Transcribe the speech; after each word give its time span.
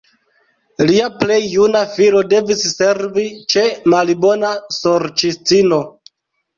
Lia 0.91 1.09
plej 1.23 1.37
juna 1.57 1.83
filo 1.99 2.25
devis 2.33 2.65
servi 2.79 3.29
ĉe 3.55 3.69
malbona 3.95 4.59
sorĉistino. 4.83 5.85